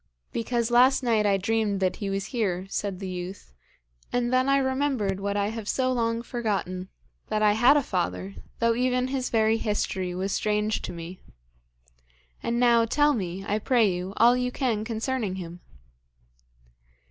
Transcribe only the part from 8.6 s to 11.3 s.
even his very history was strange to me.